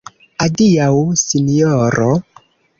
[0.45, 0.89] Adiaŭ,
[1.25, 2.11] sinjoro.